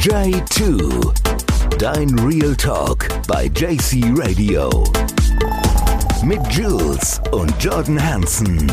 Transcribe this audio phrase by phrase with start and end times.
[0.00, 1.12] J2.
[1.78, 4.70] Dein Real Talk bei JC Radio.
[6.24, 8.66] Mit Jules und Jordan Hansen.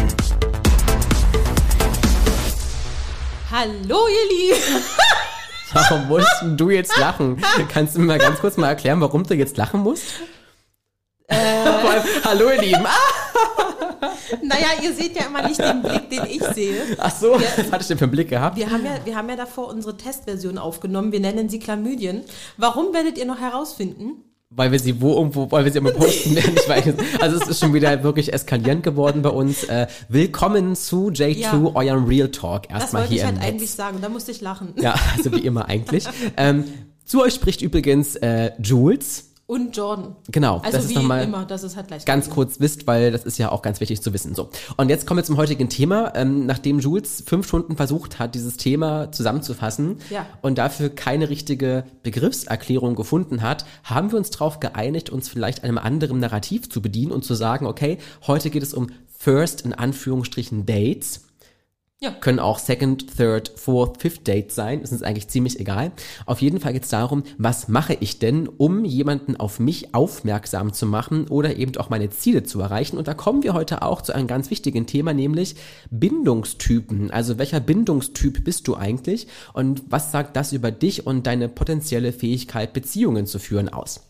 [3.51, 4.83] Hallo, ihr Lieben.
[5.73, 7.43] Warum musst du jetzt lachen?
[7.73, 10.21] Kannst du mir mal ganz kurz mal erklären, warum du jetzt lachen musst?
[11.27, 11.35] Äh.
[11.97, 12.87] allem, hallo ihr Lieben.
[14.41, 16.81] Naja, ihr seht ja immer nicht den Blick, den ich sehe.
[16.97, 18.57] Ach so, wir, was hatte ich denn für einen Blick gehabt?
[18.57, 21.11] Wir haben, ja, wir haben ja davor unsere Testversion aufgenommen.
[21.11, 22.23] Wir nennen sie Chlamydien.
[22.57, 24.23] Warum werdet ihr noch herausfinden?
[24.49, 26.55] weil wir sie wo irgendwo, weil wir sie immer posten werden.
[26.55, 29.65] Ich weiß, also es ist schon wieder wirklich eskalierend geworden bei uns.
[29.65, 31.53] Äh, willkommen zu J2, ja.
[31.53, 32.69] eurem Real Talk.
[32.69, 32.79] Erstmal hier.
[32.79, 34.73] Das wollte ich halt eigentlich sagen, da musste ich lachen.
[34.79, 36.05] Ja, also wie immer eigentlich.
[36.37, 36.63] ähm,
[37.03, 39.26] zu euch spricht übrigens äh, Jules.
[39.47, 40.17] Und Jordan.
[40.29, 40.57] Genau.
[40.57, 42.03] Also das wie ist noch mal immer, das ist halt gleich.
[42.03, 42.35] Ganz gewesen.
[42.35, 44.35] kurz wisst, weil das ist ja auch ganz wichtig zu wissen.
[44.35, 44.49] So.
[44.75, 46.11] Und jetzt kommen wir zum heutigen Thema.
[46.15, 50.25] Ähm, nachdem Jules fünf Stunden versucht hat, dieses Thema zusammenzufassen ja.
[50.41, 55.77] und dafür keine richtige Begriffserklärung gefunden hat, haben wir uns darauf geeinigt, uns vielleicht einem
[55.77, 60.65] anderen Narrativ zu bedienen und zu sagen, okay, heute geht es um First in Anführungsstrichen
[60.65, 61.26] Dates
[61.99, 62.11] ja.
[62.11, 64.81] Können auch Second, Third, Fourth, Fifth Date sein.
[64.81, 65.91] Das ist eigentlich ziemlich egal.
[66.27, 70.73] Auf jeden Fall geht es darum, was mache ich denn, um jemanden auf mich aufmerksam
[70.73, 72.97] zu machen oder eben auch meine Ziele zu erreichen.
[72.97, 75.55] Und da kommen wir heute auch zu einem ganz wichtigen Thema, nämlich
[75.89, 77.09] Bindungstypen.
[77.09, 82.13] Also welcher Bindungstyp bist du eigentlich und was sagt das über dich und deine potenzielle
[82.13, 84.06] Fähigkeit, Beziehungen zu führen aus?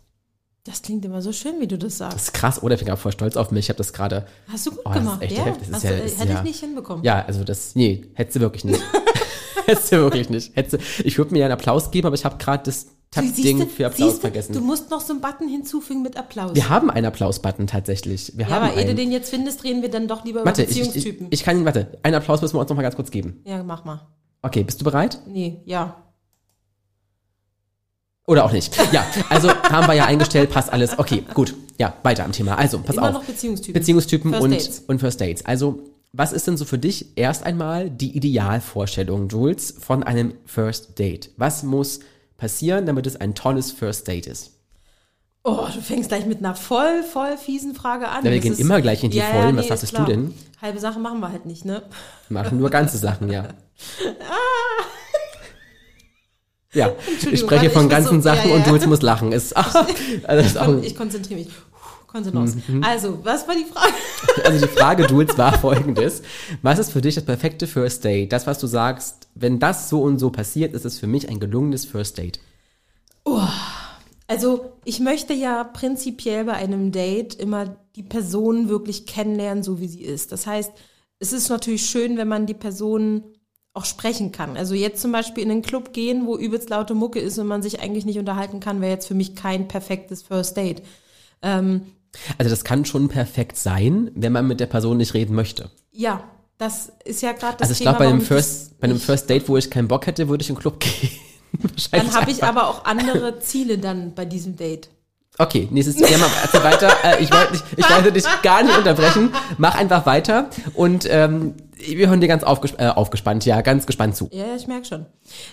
[0.67, 2.15] Das klingt immer so schön, wie du das sagst.
[2.15, 2.75] Das ist krass, oder?
[2.75, 3.65] Ich bin gerade voll stolz auf mich.
[3.65, 4.27] Ich habe das gerade.
[4.49, 5.45] Hast du gut oh, gemacht, ja?
[5.71, 7.05] Das ja, das hätte ja, ich nicht hinbekommen.
[7.05, 8.81] Ja, also das, nee, hättest du wirklich nicht.
[9.65, 10.57] hättest du wirklich nicht.
[10.57, 13.85] Hättest ich würde mir ja einen Applaus geben, aber ich habe gerade das Tab-Ding für
[13.85, 14.51] Applaus du, vergessen.
[14.51, 16.53] Du musst noch so einen Button hinzufügen mit Applaus.
[16.53, 18.33] Wir haben einen Applaus-Button tatsächlich.
[18.35, 20.63] Wir ja, haben aber ehe du den jetzt findest, reden wir dann doch lieber warte,
[20.63, 21.27] über Beziehungstypen.
[21.27, 23.41] Ich, ich, ich kann, warte, einen Applaus müssen wir uns noch mal ganz kurz geben.
[23.45, 24.05] Ja, mach mal.
[24.41, 25.21] Okay, bist du bereit?
[25.27, 25.95] Nee, ja.
[28.27, 28.77] Oder auch nicht.
[28.91, 30.99] Ja, also haben wir ja eingestellt, passt alles.
[30.99, 31.55] Okay, gut.
[31.79, 32.57] Ja, weiter am Thema.
[32.57, 33.13] Also, pass Immer auf.
[33.13, 33.73] noch Beziehungstypen.
[33.79, 34.79] Beziehungstypen First und, Dates.
[34.87, 35.45] und First Dates.
[35.45, 35.79] Also,
[36.11, 41.29] was ist denn so für dich erst einmal die Idealvorstellung, Jules, von einem First Date?
[41.37, 42.01] Was muss
[42.37, 44.51] passieren, damit es ein tolles First Date ist?
[45.43, 48.25] Oh, du fängst gleich mit einer voll, voll fiesen Frage an.
[48.25, 49.55] Ja, wir Das gehen ist, immer gleich in die Ja, Vollen.
[49.55, 50.33] nee, Was ist sagst du denn?
[50.61, 51.83] Halbe Sachen machen wir halt nicht, ne?
[52.27, 53.47] Wir machen nur ganze Sachen, ja.
[56.77, 56.93] Ja,
[57.31, 58.67] ich spreche von ich ganzen so- Sachen ja, und ja.
[58.67, 59.31] Jules muss lachen.
[59.31, 59.85] Ist, also
[60.23, 61.49] das ist auch, Ich konzentriere mich.
[62.13, 62.83] Mhm.
[62.83, 63.93] Also, was war die Frage?
[64.45, 66.23] Also die Frage, Jules, war folgendes.
[66.61, 68.31] Was ist für dich das perfekte First Date?
[68.31, 71.39] Das, was du sagst, wenn das so und so passiert, ist es für mich ein
[71.39, 72.39] gelungenes First Date.
[74.27, 79.87] Also, ich möchte ja prinzipiell bei einem Date immer die Person wirklich kennenlernen, so wie
[79.87, 80.31] sie ist.
[80.31, 80.71] Das heißt,
[81.19, 83.23] es ist natürlich schön, wenn man die Person
[83.77, 84.57] auch sprechen kann.
[84.57, 87.61] Also jetzt zum Beispiel in einen Club gehen, wo übelst laute Mucke ist und man
[87.61, 90.81] sich eigentlich nicht unterhalten kann, wäre jetzt für mich kein perfektes First Date.
[91.41, 91.81] Ähm,
[92.37, 95.69] Also das kann schon perfekt sein, wenn man mit der Person nicht reden möchte.
[95.91, 96.23] ja,
[96.59, 99.47] das ist ja gerade das Also ich glaube, bei einem First, bei einem First Date,
[99.47, 101.11] wo ich keinen Bock hätte, würde ich in den Club gehen.
[101.91, 104.89] Dann habe ich aber auch andere Ziele dann bei diesem Date.
[105.39, 106.91] Okay, nächstes mal erzähl weiter.
[107.03, 109.31] Äh, ich wollte dich, ich wollte dich gar nicht unterbrechen.
[109.57, 114.15] Mach einfach weiter und ähm, wir hören dir ganz aufges äh, aufgespannt, ja, ganz gespannt
[114.15, 114.29] zu.
[114.31, 115.05] Ja, ja, ich merke schon.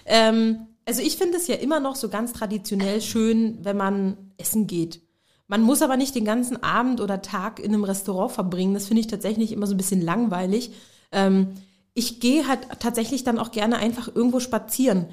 [0.06, 4.66] Ähm, also ich finde es ja immer noch so ganz traditionell schön, wenn man essen
[4.66, 5.02] geht.
[5.46, 8.74] Man muss aber nicht den ganzen Abend oder Tag in einem Restaurant verbringen.
[8.74, 10.72] Das finde ich tatsächlich immer so ein bisschen langweilig.
[11.12, 11.48] Ähm,
[11.92, 15.06] ich gehe halt tatsächlich dann auch gerne einfach irgendwo spazieren,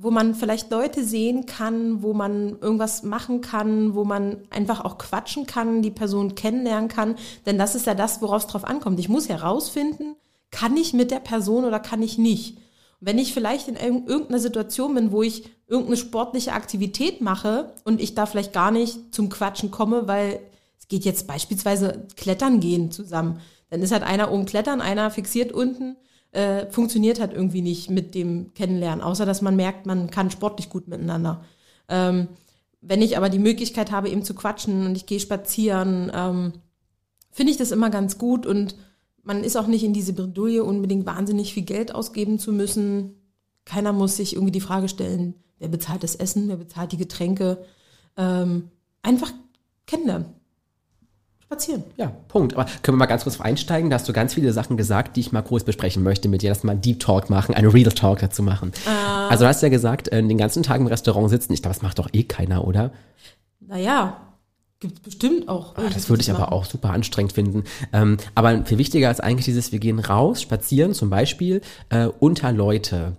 [0.00, 4.96] wo man vielleicht Leute sehen kann, wo man irgendwas machen kann, wo man einfach auch
[4.98, 7.16] quatschen kann, die Person kennenlernen kann.
[7.46, 9.00] Denn das ist ja das, worauf es drauf ankommt.
[9.00, 10.14] Ich muss herausfinden,
[10.50, 12.58] kann ich mit der Person oder kann ich nicht.
[13.00, 18.00] Wenn ich vielleicht in irg- irgendeiner Situation bin, wo ich irgendeine sportliche Aktivität mache und
[18.00, 20.40] ich da vielleicht gar nicht zum Quatschen komme, weil
[20.78, 25.52] es geht jetzt beispielsweise Klettern gehen zusammen, dann ist halt einer oben klettern, einer fixiert
[25.52, 25.96] unten,
[26.32, 30.68] äh, funktioniert halt irgendwie nicht mit dem Kennenlernen, außer dass man merkt, man kann sportlich
[30.68, 31.44] gut miteinander.
[31.88, 32.28] Ähm,
[32.80, 36.52] wenn ich aber die Möglichkeit habe, eben zu quatschen und ich gehe spazieren, ähm,
[37.30, 38.76] finde ich das immer ganz gut und
[39.22, 43.14] man ist auch nicht in diese Bredouille, unbedingt wahnsinnig viel Geld ausgeben zu müssen.
[43.64, 47.58] Keiner muss sich irgendwie die Frage stellen, wer bezahlt das Essen, wer bezahlt die Getränke.
[48.16, 48.70] Ähm,
[49.02, 49.32] einfach
[49.86, 50.37] kennenlernen.
[51.50, 51.82] Spazieren.
[51.96, 52.54] Ja, Punkt.
[52.54, 53.88] Aber können wir mal ganz kurz einsteigen?
[53.88, 56.50] Da hast du ganz viele Sachen gesagt, die ich mal groß besprechen möchte mit dir,
[56.50, 58.70] dass wir mal einen Deep Talk machen, einen Real Talk dazu machen.
[59.30, 61.54] Also du hast ja gesagt, äh, den ganzen Tag im Restaurant sitzen.
[61.54, 62.92] Ich glaube, das macht doch eh keiner, oder?
[63.60, 64.18] Naja,
[64.78, 65.74] gibt bestimmt auch.
[65.76, 67.64] Ah, Das würde ich aber auch super anstrengend finden.
[67.94, 72.52] Ähm, aber viel wichtiger ist eigentlich dieses, wir gehen raus, spazieren zum Beispiel äh, unter
[72.52, 73.16] Leute.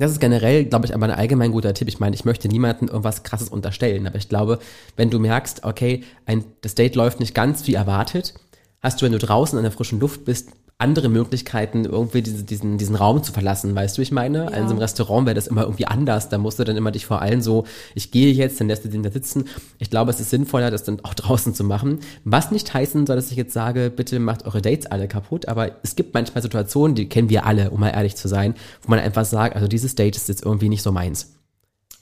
[0.00, 1.86] Das ist generell, glaube ich, aber ein allgemein guter Tipp.
[1.86, 4.58] Ich meine, ich möchte niemandem irgendwas Krasses unterstellen, aber ich glaube,
[4.96, 8.32] wenn du merkst, okay, ein, das Date läuft nicht ganz wie erwartet,
[8.80, 12.78] hast du, wenn du draußen in der frischen Luft bist, andere Möglichkeiten, irgendwie diese, diesen,
[12.78, 13.74] diesen Raum zu verlassen.
[13.74, 14.44] Weißt du, ich meine?
[14.44, 14.50] Ja.
[14.50, 16.28] In so einem Restaurant wäre das immer irgendwie anders.
[16.28, 18.88] Da musst du dann immer dich vor allem so, ich gehe jetzt, dann lässt du
[18.88, 19.44] den da sitzen.
[19.78, 22.00] Ich glaube, es ist sinnvoller, das dann auch draußen zu machen.
[22.24, 25.48] Was nicht heißen soll, dass ich jetzt sage, bitte macht eure Dates alle kaputt.
[25.48, 28.90] Aber es gibt manchmal Situationen, die kennen wir alle, um mal ehrlich zu sein, wo
[28.90, 31.34] man einfach sagt, also dieses Date ist jetzt irgendwie nicht so meins.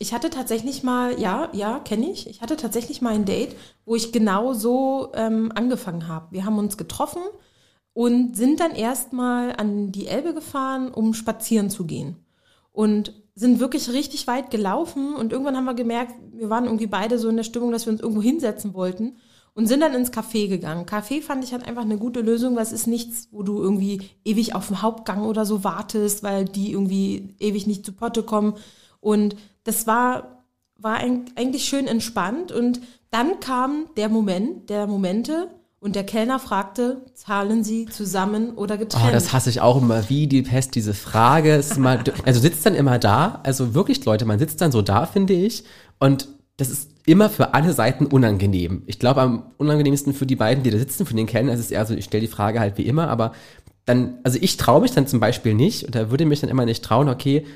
[0.01, 2.31] Ich hatte tatsächlich mal, ja, ja, kenne ich.
[2.31, 6.27] Ich hatte tatsächlich mal ein Date, wo ich genau so ähm, angefangen habe.
[6.31, 7.23] Wir haben uns getroffen
[7.99, 12.15] und sind dann erstmal an die Elbe gefahren, um spazieren zu gehen.
[12.71, 17.19] Und sind wirklich richtig weit gelaufen und irgendwann haben wir gemerkt, wir waren irgendwie beide
[17.19, 19.17] so in der Stimmung, dass wir uns irgendwo hinsetzen wollten
[19.53, 20.87] und sind dann ins Café gegangen.
[20.87, 24.03] Café fand ich halt einfach eine gute Lösung, weil es ist nichts, wo du irgendwie
[24.25, 28.55] ewig auf dem Hauptgang oder so wartest, weil die irgendwie ewig nicht zu Potte kommen.
[29.01, 29.35] Und
[29.65, 30.45] das war,
[30.77, 32.81] war eigentlich schön entspannt und
[33.11, 39.05] dann kam der Moment, der Momente, und der Kellner fragte, zahlen Sie zusammen oder getrennt?
[39.09, 41.55] Oh, das hasse ich auch immer wie die Pest, diese Frage.
[41.55, 45.07] Ist immer, also sitzt dann immer da, also wirklich Leute, man sitzt dann so da,
[45.07, 45.65] finde ich.
[46.01, 48.83] Und das ist immer für alle Seiten unangenehm.
[48.87, 51.71] Ich glaube, am unangenehmsten für die beiden, die da sitzen, für den Kellner ist es
[51.71, 53.33] eher so, ich stelle die Frage halt wie immer, aber
[53.85, 56.67] dann, also ich traue mich dann zum Beispiel nicht und da würde mich dann immer
[56.67, 57.47] nicht trauen, okay,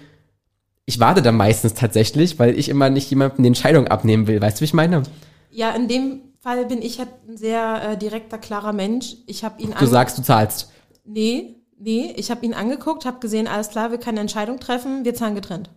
[0.87, 4.41] ich warte dann meistens tatsächlich, weil ich immer nicht jemandem die Entscheidung abnehmen will.
[4.41, 5.03] Weißt du, wie ich meine?
[5.51, 9.15] Ja, in dem Fall bin ich halt ein sehr äh, direkter, klarer Mensch.
[9.27, 10.71] Ich habe ihn Du sagst, du zahlst.
[11.05, 15.05] Nee, nee, ich habe ihn angeguckt, habe gesehen, alles klar, wir können eine Entscheidung treffen,
[15.05, 15.71] wir zahlen getrennt.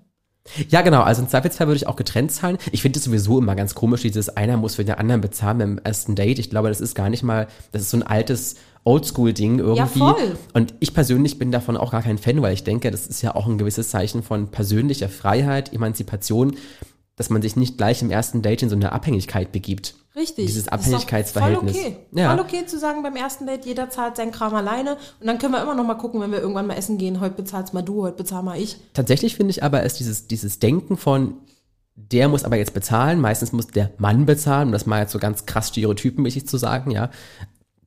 [0.69, 1.01] Ja, genau.
[1.01, 2.57] Also im Zweifelsfall würde ich auch getrennt zahlen.
[2.71, 5.79] Ich finde es sowieso immer ganz komisch, dieses einer muss für den anderen bezahlen beim
[5.83, 6.39] ersten Date.
[6.39, 9.99] Ich glaube, das ist gar nicht mal, das ist so ein altes Oldschool-Ding irgendwie.
[9.99, 10.37] Ja, voll.
[10.53, 13.35] Und ich persönlich bin davon auch gar kein Fan, weil ich denke, das ist ja
[13.35, 16.55] auch ein gewisses Zeichen von persönlicher Freiheit, Emanzipation,
[17.15, 19.95] dass man sich nicht gleich im ersten Date in so eine Abhängigkeit begibt.
[20.15, 20.45] Richtig.
[20.47, 21.75] Dieses Abhängigkeitsverhältnis.
[21.75, 21.97] Voll okay.
[22.13, 22.31] Ja.
[22.31, 25.53] Voll okay zu sagen beim ersten Date, jeder zahlt seinen Kram alleine und dann können
[25.53, 28.03] wir immer noch mal gucken, wenn wir irgendwann mal essen gehen, heute bezahlst mal du,
[28.03, 28.77] heute bezahl mal ich.
[28.93, 31.35] Tatsächlich finde ich aber, ist dieses, dieses Denken von,
[31.95, 35.19] der muss aber jetzt bezahlen, meistens muss der Mann bezahlen, um das mal jetzt so
[35.19, 37.09] ganz krass stereotypenmäßig zu sagen, ja.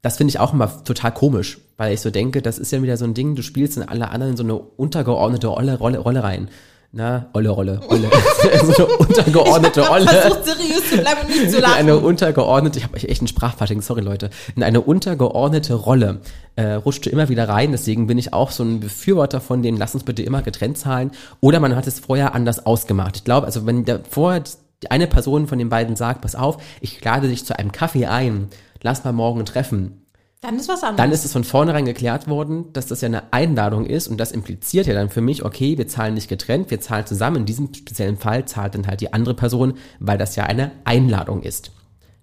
[0.01, 2.97] Das finde ich auch immer total komisch, weil ich so denke, das ist ja wieder
[2.97, 6.49] so ein Ding, du spielst in alle anderen so eine untergeordnete Rolle, Rolle, Rolle rein
[6.91, 8.09] na, Olle Rolle, Olle.
[8.43, 10.07] so eine untergeordnete ich Olle.
[10.07, 11.75] versucht seriös zu bleiben und nicht zu lachen.
[11.75, 14.31] Eine untergeordnete, ich habe echt einen Sprachfasching, sorry Leute.
[14.57, 16.21] In eine untergeordnete Rolle
[16.57, 19.95] äh, rutschte immer wieder rein, deswegen bin ich auch so ein Befürworter von denen, lass
[19.95, 21.11] uns bitte immer getrennt zahlen.
[21.41, 23.17] Oder man hat es vorher anders ausgemacht.
[23.17, 24.43] Ich glaube, also wenn der vorher
[24.89, 28.49] eine Person von den beiden sagt, pass auf, ich lade dich zu einem Kaffee ein,
[28.83, 30.08] lass mal morgen treffen
[30.41, 30.97] dann ist was anderes.
[30.97, 34.31] Dann ist es von vornherein geklärt worden, dass das ja eine Einladung ist und das
[34.31, 37.39] impliziert ja dann für mich, okay, wir zahlen nicht getrennt, wir zahlen zusammen.
[37.39, 41.43] In diesem speziellen Fall zahlt dann halt die andere Person, weil das ja eine Einladung
[41.43, 41.73] ist.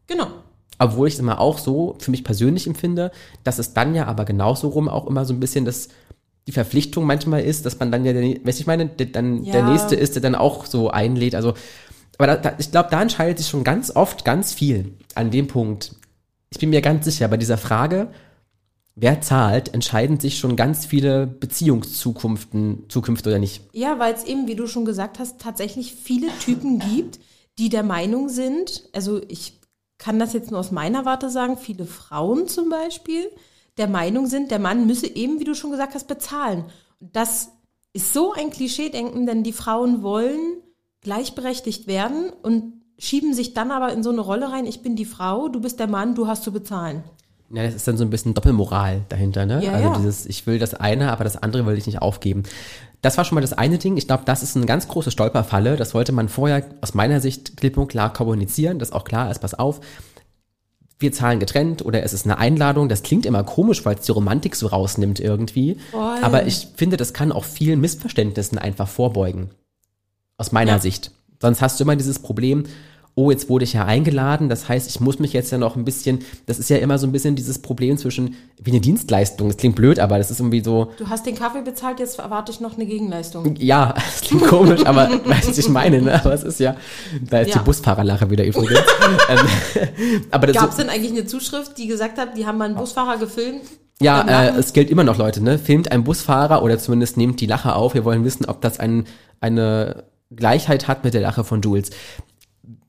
[0.07, 0.27] Genau.
[0.79, 3.11] Obwohl ich es immer auch so für mich persönlich empfinde,
[3.43, 5.89] dass es dann ja aber genauso rum auch immer so ein bisschen das
[6.47, 9.53] die Verpflichtung manchmal ist, dass man dann ja, der, weißt ich meine, der, dann ja.
[9.53, 11.33] der nächste ist, der dann auch so einlädt.
[11.33, 11.55] Also,
[12.17, 15.47] aber da, da, ich glaube, da entscheidet sich schon ganz oft ganz viel an dem
[15.47, 15.95] Punkt
[16.55, 18.07] ich bin mir ganz sicher, bei dieser Frage,
[18.95, 23.61] wer zahlt, entscheiden sich schon ganz viele Beziehungszukünften, Zukünfte oder nicht.
[23.73, 27.19] Ja, weil es eben, wie du schon gesagt hast, tatsächlich viele Typen gibt,
[27.59, 29.59] die der Meinung sind, also ich
[29.97, 33.29] kann das jetzt nur aus meiner Warte sagen, viele Frauen zum Beispiel,
[33.77, 36.63] der Meinung sind, der Mann müsse eben, wie du schon gesagt hast, bezahlen.
[37.01, 37.49] Das
[37.91, 40.61] ist so ein Klischee-Denken, denn die Frauen wollen
[41.01, 45.05] gleichberechtigt werden und schieben sich dann aber in so eine Rolle rein, ich bin die
[45.05, 47.03] Frau, du bist der Mann, du hast zu bezahlen.
[47.51, 49.63] Ja, das ist dann so ein bisschen Doppelmoral dahinter, ne?
[49.63, 49.97] Ja, also ja.
[49.97, 52.43] dieses, ich will das eine, aber das andere will ich nicht aufgeben.
[53.01, 53.97] Das war schon mal das eine Ding.
[53.97, 55.75] Ich glaube, das ist eine ganz große Stolperfalle.
[55.75, 59.39] Das sollte man vorher aus meiner Sicht klipp und klar kommunizieren, dass auch klar ist,
[59.39, 59.79] pass auf,
[60.97, 62.89] wir zahlen getrennt oder es ist eine Einladung.
[62.89, 65.77] Das klingt immer komisch, weil es die Romantik so rausnimmt irgendwie.
[65.91, 66.17] Voll.
[66.23, 69.51] Aber ich finde, das kann auch vielen Missverständnissen einfach vorbeugen.
[70.37, 70.79] Aus meiner ja.
[70.79, 71.11] Sicht.
[71.41, 72.65] Sonst hast du immer dieses Problem,
[73.17, 75.85] oh, jetzt wurde ich ja eingeladen, das heißt, ich muss mich jetzt ja noch ein
[75.85, 79.57] bisschen, das ist ja immer so ein bisschen dieses Problem zwischen, wie eine Dienstleistung, das
[79.57, 80.91] klingt blöd, aber das ist irgendwie so.
[80.97, 83.55] Du hast den Kaffee bezahlt, jetzt erwarte ich noch eine Gegenleistung.
[83.55, 86.19] Ja, das klingt komisch, aber weißt du, ich meine, ne?
[86.19, 86.75] aber es ist ja,
[87.21, 87.59] da ist ja.
[87.59, 88.79] die Busfahrerlache wieder übrigens.
[89.27, 89.39] Ähm,
[90.29, 92.75] aber Gab es so, denn eigentlich eine Zuschrift, die gesagt hat, die haben mal einen
[92.75, 93.61] Busfahrer gefilmt?
[94.01, 95.57] Ja, äh, es gilt immer noch, Leute, ne?
[95.57, 97.93] Filmt ein Busfahrer oder zumindest nehmt die Lache auf.
[97.93, 99.05] Wir wollen wissen, ob das ein,
[99.39, 101.91] eine Gleichheit hat mit der Lache von Jules.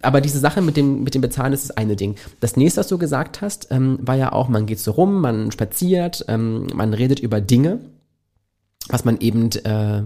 [0.02, 2.16] Aber diese Sache mit dem, mit dem Bezahlen ist das eine Ding.
[2.40, 5.52] Das nächste, was du gesagt hast, ähm, war ja auch, man geht so rum, man
[5.52, 7.80] spaziert, ähm, man redet über Dinge,
[8.88, 10.04] was man eben äh,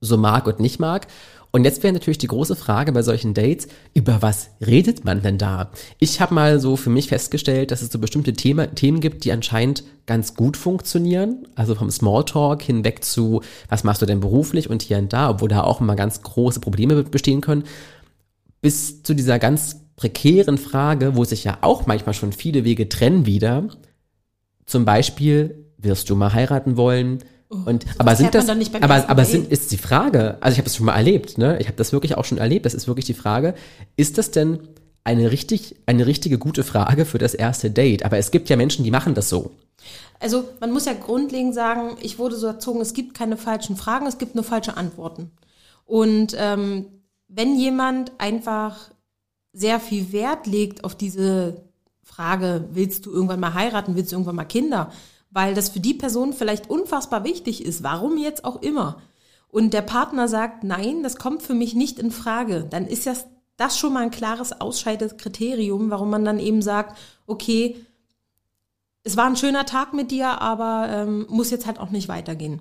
[0.00, 1.06] so mag und nicht mag.
[1.54, 5.38] Und jetzt wäre natürlich die große Frage bei solchen Dates, über was redet man denn
[5.38, 5.70] da?
[6.00, 9.30] Ich habe mal so für mich festgestellt, dass es so bestimmte Thema, Themen gibt, die
[9.30, 11.46] anscheinend ganz gut funktionieren.
[11.54, 15.48] Also vom Smalltalk hinweg zu, was machst du denn beruflich und hier und da, obwohl
[15.48, 17.62] da auch immer ganz große Probleme bestehen können,
[18.60, 23.26] bis zu dieser ganz prekären Frage, wo sich ja auch manchmal schon viele Wege trennen
[23.26, 23.68] wieder.
[24.66, 27.22] Zum Beispiel, wirst du mal heiraten wollen?
[27.54, 30.76] Oh, und aber sind das, aber aber sind ist die Frage, also ich habe das
[30.76, 31.58] schon mal erlebt, ne?
[31.60, 32.66] Ich habe das wirklich auch schon erlebt.
[32.66, 33.54] Das ist wirklich die Frage,
[33.96, 34.60] ist das denn
[35.04, 38.04] eine richtig eine richtige gute Frage für das erste Date?
[38.04, 39.52] Aber es gibt ja Menschen, die machen das so.
[40.20, 44.06] Also man muss ja grundlegend sagen, ich wurde so erzogen, es gibt keine falschen Fragen,
[44.06, 45.30] es gibt nur falsche Antworten.
[45.84, 46.86] Und ähm,
[47.28, 48.90] wenn jemand einfach
[49.52, 51.62] sehr viel Wert legt auf diese
[52.02, 54.92] Frage, willst du irgendwann mal heiraten, willst du irgendwann mal Kinder,
[55.34, 59.02] weil das für die Person vielleicht unfassbar wichtig ist, warum jetzt auch immer.
[59.48, 63.14] Und der Partner sagt, nein, das kommt für mich nicht in Frage, dann ist ja
[63.56, 67.84] das schon mal ein klares Ausscheidekriterium, warum man dann eben sagt, okay,
[69.02, 72.60] es war ein schöner Tag mit dir, aber ähm, muss jetzt halt auch nicht weitergehen.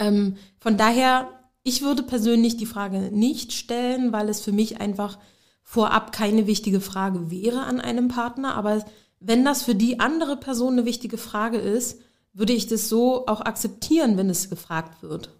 [0.00, 1.28] Ähm, von daher,
[1.62, 5.18] ich würde persönlich die Frage nicht stellen, weil es für mich einfach
[5.62, 8.84] vorab keine wichtige Frage wäre an einem Partner, aber
[9.20, 12.00] wenn das für die andere Person eine wichtige Frage ist,
[12.32, 15.30] würde ich das so auch akzeptieren, wenn es gefragt wird.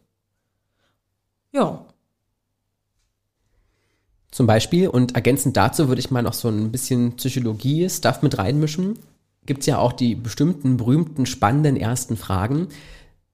[1.52, 1.86] Ja.
[4.30, 8.98] Zum Beispiel, und ergänzend dazu würde ich mal noch so ein bisschen Psychologie-Stuff mit reinmischen.
[9.46, 12.68] Gibt es ja auch die bestimmten, berühmten, spannenden ersten Fragen.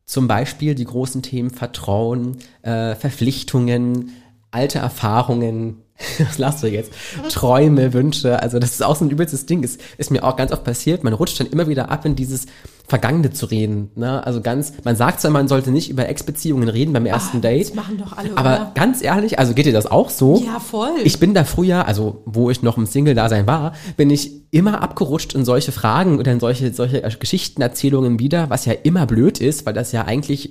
[0.07, 4.13] Zum Beispiel die großen Themen Vertrauen, äh, Verpflichtungen,
[4.51, 5.84] alte Erfahrungen,
[6.19, 6.93] was lachst du jetzt?
[7.31, 9.63] Träume, Wünsche, also das ist auch so ein übelstes Ding.
[9.63, 11.05] Ist, ist mir auch ganz oft passiert.
[11.05, 12.47] Man rutscht dann immer wieder ab in dieses
[12.87, 13.91] Vergangene zu reden.
[13.95, 14.25] Ne?
[14.27, 17.69] Also ganz, man sagt zwar, man sollte nicht über Ex-Beziehungen reden beim ersten Ach, Date.
[17.69, 18.37] Das machen doch alle.
[18.37, 18.73] Aber oder?
[18.75, 20.43] ganz ehrlich, also geht dir das auch so?
[20.45, 20.91] Ja, voll.
[21.05, 25.35] Ich bin da früher, also wo ich noch im Single-Dasein war, bin ich immer abgerutscht
[25.35, 29.75] in solche Fragen oder in solche, solche Geschichtenerzählungen wieder, was ja immer blöd ist, weil
[29.75, 30.51] das ja eigentlich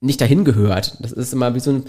[0.00, 0.96] nicht dahin gehört.
[1.00, 1.84] Das ist immer wie so ein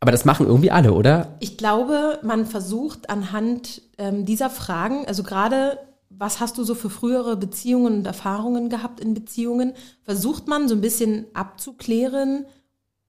[0.00, 1.36] aber das machen irgendwie alle, oder?
[1.40, 5.78] Ich glaube, man versucht anhand ähm, dieser Fragen, also gerade
[6.08, 10.74] was hast du so für frühere Beziehungen und Erfahrungen gehabt in Beziehungen, versucht man so
[10.74, 12.46] ein bisschen abzuklären,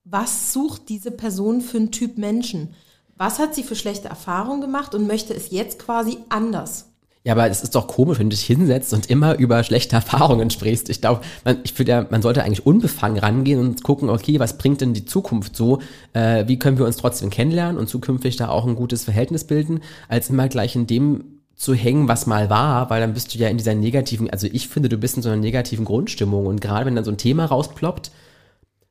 [0.04, 2.74] was sucht diese Person für einen Typ Menschen?
[3.16, 6.91] Was hat sie für schlechte Erfahrungen gemacht und möchte es jetzt quasi anders?
[7.24, 10.50] Ja, aber es ist doch komisch, wenn du dich hinsetzt und immer über schlechte Erfahrungen
[10.50, 10.90] sprichst.
[10.90, 14.58] Ich glaube, man, ich finde ja, man sollte eigentlich unbefangen rangehen und gucken, okay, was
[14.58, 15.80] bringt denn die Zukunft so?
[16.14, 19.82] Äh, wie können wir uns trotzdem kennenlernen und zukünftig da auch ein gutes Verhältnis bilden,
[20.08, 23.48] als immer gleich in dem zu hängen, was mal war, weil dann bist du ja
[23.48, 26.88] in dieser negativen, also ich finde, du bist in so einer negativen Grundstimmung und gerade
[26.88, 28.10] wenn dann so ein Thema rausploppt,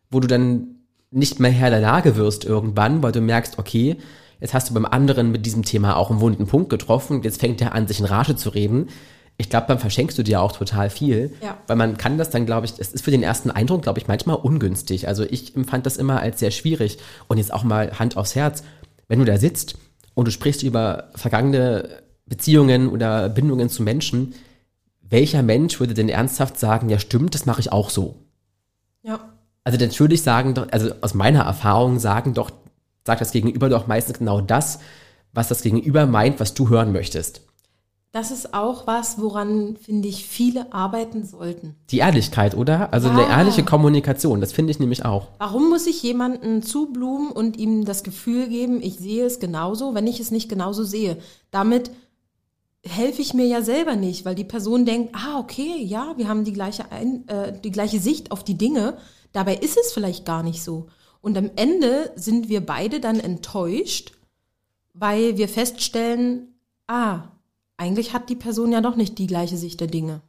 [0.08, 0.76] wo du dann
[1.10, 3.96] nicht mehr Herr der Lage wirst irgendwann, weil du merkst, okay,
[4.40, 7.22] Jetzt hast du beim anderen mit diesem Thema auch einen wunden Punkt getroffen.
[7.22, 8.88] Jetzt fängt er an, sich in Rage zu reden.
[9.36, 11.56] Ich glaube, dann verschenkst du dir auch total viel, ja.
[11.66, 14.06] weil man kann das dann, glaube ich, es ist für den ersten Eindruck, glaube ich,
[14.06, 15.08] manchmal ungünstig.
[15.08, 16.98] Also ich empfand das immer als sehr schwierig.
[17.26, 18.62] Und jetzt auch mal Hand aufs Herz,
[19.08, 19.78] wenn du da sitzt
[20.14, 21.88] und du sprichst über vergangene
[22.26, 24.34] Beziehungen oder Bindungen zu Menschen,
[25.00, 28.16] welcher Mensch würde denn ernsthaft sagen, ja stimmt, das mache ich auch so?
[29.02, 29.20] Ja.
[29.64, 32.50] Also natürlich sagen, also aus meiner Erfahrung sagen doch
[33.10, 34.78] sagt das Gegenüber doch meistens genau das,
[35.32, 37.40] was das Gegenüber meint, was du hören möchtest.
[38.12, 41.74] Das ist auch was, woran, finde ich, viele arbeiten sollten.
[41.90, 42.92] Die Ehrlichkeit, oder?
[42.92, 43.14] Also ja.
[43.14, 45.26] eine ehrliche Kommunikation, das finde ich nämlich auch.
[45.38, 50.06] Warum muss ich jemanden zublumen und ihm das Gefühl geben, ich sehe es genauso, wenn
[50.06, 51.16] ich es nicht genauso sehe?
[51.50, 51.90] Damit
[52.84, 56.44] helfe ich mir ja selber nicht, weil die Person denkt, ah, okay, ja, wir haben
[56.44, 58.98] die gleiche, Ein äh, die gleiche Sicht auf die Dinge.
[59.32, 60.86] Dabei ist es vielleicht gar nicht so.
[61.20, 64.12] Und am Ende sind wir beide dann enttäuscht,
[64.94, 66.54] weil wir feststellen,
[66.86, 67.24] ah,
[67.76, 70.20] eigentlich hat die Person ja doch nicht die gleiche Sicht der Dinge.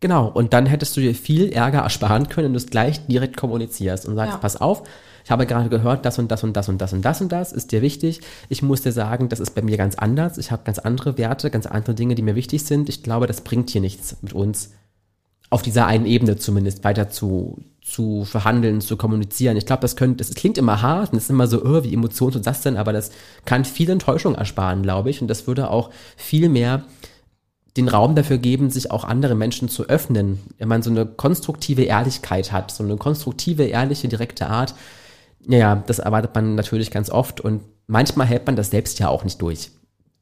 [0.00, 3.36] Genau, und dann hättest du dir viel Ärger ersparen können, wenn du es gleich direkt
[3.36, 4.38] kommunizierst und sagst, ja.
[4.38, 4.82] pass auf,
[5.24, 7.52] ich habe gerade gehört, das und das und das und das und das und das
[7.52, 8.20] ist dir wichtig.
[8.48, 10.38] Ich muss dir sagen, das ist bei mir ganz anders.
[10.38, 12.88] Ich habe ganz andere Werte, ganz andere Dinge, die mir wichtig sind.
[12.88, 14.70] Ich glaube, das bringt hier nichts mit uns
[15.50, 19.56] auf dieser einen Ebene zumindest weiter zu, zu verhandeln, zu kommunizieren.
[19.56, 22.36] Ich glaube, das könnte, das klingt immer hart und ist immer so, oh, wie Emotionen
[22.36, 23.10] und das denn, aber das
[23.44, 25.20] kann viel Enttäuschung ersparen, glaube ich.
[25.20, 26.84] Und das würde auch viel mehr
[27.76, 30.38] den Raum dafür geben, sich auch andere Menschen zu öffnen.
[30.58, 34.74] Wenn man so eine konstruktive Ehrlichkeit hat, so eine konstruktive, ehrliche, direkte Art.
[35.44, 39.24] Naja, das erwartet man natürlich ganz oft und manchmal hält man das selbst ja auch
[39.24, 39.70] nicht durch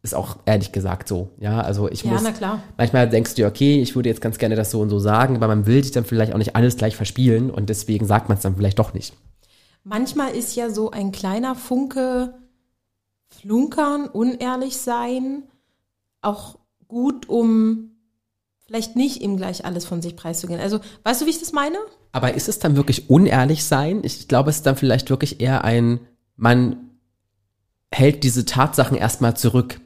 [0.02, 1.30] ist auch ehrlich gesagt so.
[1.38, 2.22] Ja, also ich ja, muss.
[2.22, 2.62] Na klar.
[2.76, 5.48] Manchmal denkst du, okay, ich würde jetzt ganz gerne das so und so sagen, aber
[5.48, 8.42] man will sich dann vielleicht auch nicht alles gleich verspielen und deswegen sagt man es
[8.42, 9.14] dann vielleicht doch nicht.
[9.84, 12.34] manchmal ist ja so ein kleiner Funke
[13.28, 15.44] Flunkern, unehrlich sein
[16.22, 17.90] auch gut, um
[18.66, 20.60] vielleicht nicht ihm gleich alles von sich preiszugehen.
[20.60, 21.78] Also, weißt du, wie ich das meine?
[22.12, 24.00] Aber ist es dann wirklich unehrlich sein?
[24.02, 26.00] Ich glaube, es ist dann vielleicht wirklich eher ein,
[26.36, 26.90] man
[27.92, 29.80] hält diese Tatsachen erstmal zurück.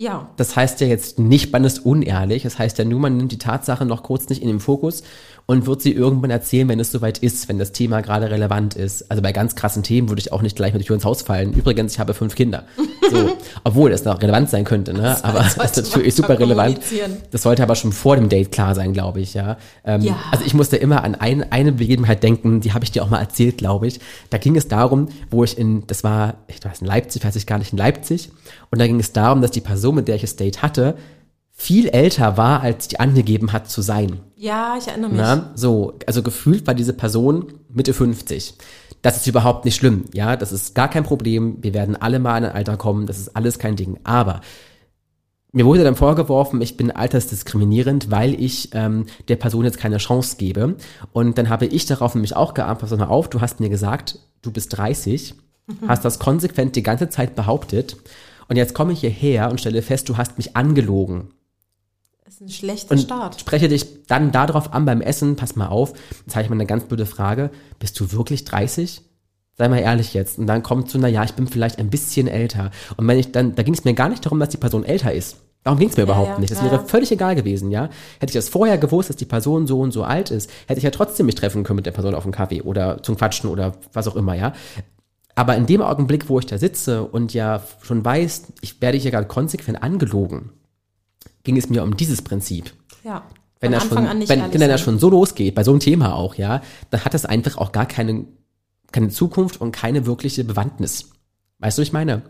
[0.00, 0.30] Ja.
[0.36, 2.44] Das heißt ja jetzt nicht, man ist unehrlich.
[2.44, 5.02] Das heißt ja nur, man nimmt die Tatsache noch kurz nicht in den Fokus
[5.50, 9.10] und wird sie irgendwann erzählen, wenn es soweit ist, wenn das Thema gerade relevant ist.
[9.10, 11.22] Also bei ganz krassen Themen würde ich auch nicht gleich mit der Tür ins Haus
[11.22, 11.54] fallen.
[11.54, 12.64] Übrigens, ich habe fünf Kinder.
[13.10, 13.30] So,
[13.64, 15.00] obwohl das noch relevant sein könnte, ne?
[15.00, 16.80] Das aber das ist natürlich super relevant.
[17.30, 19.56] Das sollte aber schon vor dem Date klar sein, glaube ich, ja.
[19.84, 20.16] Ähm, ja.
[20.30, 23.18] Also ich musste immer an ein, eine Begebenheit denken, die habe ich dir auch mal
[23.18, 24.00] erzählt, glaube ich.
[24.28, 27.46] Da ging es darum, wo ich in, das war, ich weiß in Leipzig, weiß ich
[27.46, 28.30] gar nicht, in Leipzig.
[28.70, 30.96] Und da ging es darum, dass die Person, mit der ich das Date hatte,
[31.52, 34.20] viel älter war, als die angegeben hat zu sein.
[34.36, 35.20] Ja, ich erinnere mich.
[35.20, 38.54] Na, so, also gefühlt war diese Person Mitte 50.
[39.02, 41.58] Das ist überhaupt nicht schlimm, ja, das ist gar kein Problem.
[41.60, 43.98] Wir werden alle mal in ein Alter kommen, das ist alles kein Ding.
[44.04, 44.40] Aber
[45.50, 50.36] mir wurde dann vorgeworfen, ich bin altersdiskriminierend, weil ich ähm, der Person jetzt keine Chance
[50.36, 50.76] gebe.
[51.12, 54.18] Und dann habe ich darauf nämlich auch geantwortet, pass mal auf, du hast mir gesagt,
[54.42, 55.34] du bist 30,
[55.88, 57.96] hast das konsequent die ganze Zeit behauptet.
[58.48, 61.30] Und jetzt komme ich hierher und stelle fest, du hast mich angelogen
[62.28, 63.40] ist ein schlechter und Start.
[63.40, 65.92] Spreche dich dann darauf an beim Essen, pass mal auf,
[66.24, 69.02] jetzt habe ich mal eine ganz blöde Frage, bist du wirklich 30?
[69.54, 70.38] Sei mal ehrlich jetzt.
[70.38, 72.70] Und dann kommt so, na ja, ich bin vielleicht ein bisschen älter.
[72.96, 75.12] Und wenn ich dann, da ging es mir gar nicht darum, dass die Person älter
[75.12, 75.36] ist.
[75.64, 76.52] Darum ging es mir ja, überhaupt ja, nicht.
[76.52, 76.70] Das ja.
[76.70, 77.88] wäre völlig egal gewesen, ja.
[78.20, 80.84] Hätte ich das vorher gewusst, dass die Person so und so alt ist, hätte ich
[80.84, 83.74] ja trotzdem mich treffen können mit der Person auf dem Kaffee oder zum Quatschen oder
[83.92, 84.52] was auch immer, ja.
[85.38, 89.12] Aber in dem Augenblick, wo ich da sitze und ja schon weiß, ich werde hier
[89.12, 90.50] gerade konsequent angelogen,
[91.44, 92.72] ging es mir um dieses Prinzip.
[93.04, 93.22] Ja.
[93.60, 96.60] Wenn er, schon, wenn, wenn er schon so losgeht, bei so einem Thema auch, ja,
[96.90, 98.24] dann hat das einfach auch gar keine,
[98.90, 101.08] keine Zukunft und keine wirkliche Bewandtnis.
[101.60, 102.18] Weißt du, ich meine?
[102.18, 102.22] Mhm.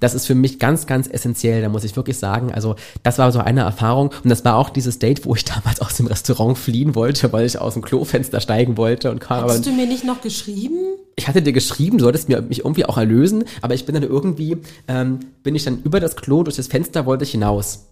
[0.00, 1.62] Das ist für mich ganz, ganz essentiell.
[1.62, 4.68] Da muss ich wirklich sagen, also das war so eine Erfahrung und das war auch
[4.68, 8.40] dieses Date, wo ich damals aus dem Restaurant fliehen wollte, weil ich aus dem Klofenster
[8.40, 9.44] steigen wollte und kam.
[9.44, 10.76] Hast du mir nicht noch geschrieben?
[11.16, 14.02] Ich hatte dir geschrieben, du solltest mir, mich irgendwie auch erlösen, aber ich bin dann
[14.02, 14.58] irgendwie,
[14.88, 17.86] ähm, bin ich dann über das Klo durch das Fenster wollte ich hinaus.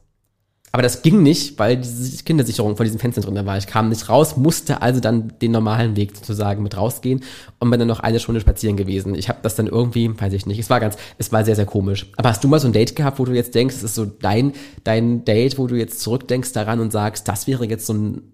[0.72, 3.58] Aber das ging nicht, weil diese Kindersicherung von diesen Fenstern drin war.
[3.58, 7.22] Ich kam nicht raus, musste also dann den normalen Weg sozusagen mit rausgehen
[7.58, 9.14] und bin dann noch eine Stunde spazieren gewesen.
[9.14, 11.66] Ich habe das dann irgendwie, weiß ich nicht, es war ganz, es war sehr, sehr
[11.66, 12.10] komisch.
[12.16, 14.06] Aber hast du mal so ein Date gehabt, wo du jetzt denkst, es ist so
[14.06, 18.32] dein, dein Date, wo du jetzt zurückdenkst daran und sagst, das wäre jetzt so, ein,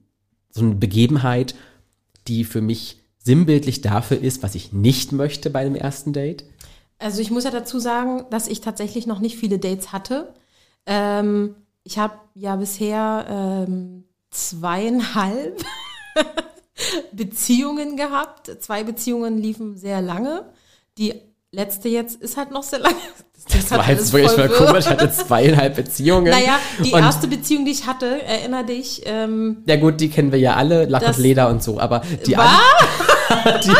[0.50, 1.56] so eine Begebenheit,
[2.28, 6.44] die für mich sinnbildlich dafür ist, was ich nicht möchte bei dem ersten Date?
[7.00, 10.32] Also ich muss ja dazu sagen, dass ich tatsächlich noch nicht viele Dates hatte.
[10.86, 11.56] Ähm,
[11.88, 15.64] ich habe ja bisher ähm, zweieinhalb
[17.12, 18.50] Beziehungen gehabt.
[18.60, 20.44] Zwei Beziehungen liefen sehr lange.
[20.98, 21.14] Die
[21.50, 22.96] letzte jetzt ist halt noch sehr lange.
[23.50, 24.84] Das, das war jetzt wirklich mal komisch.
[24.84, 26.24] Ich hatte zweieinhalb Beziehungen.
[26.24, 29.02] Naja, die erste Beziehung, die ich hatte, erinnere dich.
[29.06, 31.80] Ähm, ja gut, die kennen wir ja alle, Lack und Leder und so.
[31.80, 32.46] Aber die, an,
[33.64, 33.72] die,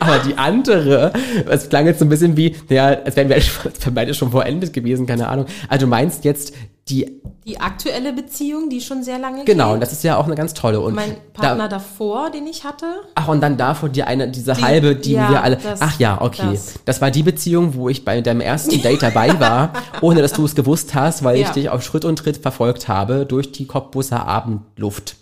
[0.00, 1.12] aber die andere,
[1.46, 3.42] es klang jetzt so ein bisschen wie, ja, als wären wir
[3.90, 5.44] beide schon vorendet gewesen, keine Ahnung.
[5.68, 6.54] Also du meinst jetzt
[6.88, 9.74] die die aktuelle Beziehung, die schon sehr lange Genau, geht.
[9.74, 10.80] und das ist ja auch eine ganz tolle.
[10.80, 12.86] Und mein Partner da, davor, den ich hatte.
[13.16, 15.56] Ach, und dann davor die eine, diese die, halbe, die ja, wir alle.
[15.56, 16.50] Das, ach ja, okay.
[16.52, 16.74] Das.
[16.84, 17.00] das.
[17.00, 20.54] war die Beziehung, wo ich bei deinem ersten Date dabei war, ohne dass du es
[20.54, 21.46] gewusst hast, weil ja.
[21.46, 25.16] ich dich auf Schritt und Tritt verfolgt habe durch die Cottbusser Abendluft.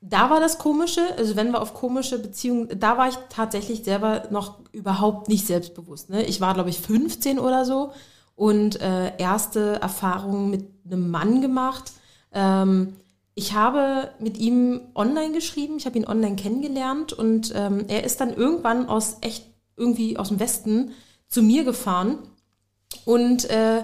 [0.00, 4.24] Da war das Komische, also wenn wir auf komische Beziehungen, da war ich tatsächlich selber
[4.30, 6.10] noch überhaupt nicht selbstbewusst.
[6.10, 6.24] Ne?
[6.24, 7.92] Ich war, glaube ich, 15 oder so
[8.36, 11.92] und äh, erste Erfahrungen mit einem Mann gemacht.
[12.32, 12.94] Ähm,
[13.34, 18.20] ich habe mit ihm online geschrieben, ich habe ihn online kennengelernt und ähm, er ist
[18.20, 19.46] dann irgendwann aus echt
[19.76, 20.92] irgendwie aus dem Westen
[21.28, 22.18] zu mir gefahren.
[23.04, 23.82] Und äh,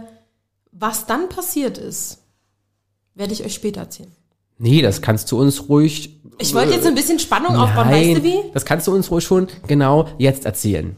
[0.70, 2.22] was dann passiert ist,
[3.14, 4.12] werde ich euch später erzählen.
[4.58, 6.20] Nee, das kannst du uns ruhig.
[6.38, 8.38] Ich wollte jetzt ein bisschen Spannung nein, aufbauen, weißt du wie?
[8.54, 10.96] Das kannst du uns ruhig schon genau jetzt erzählen.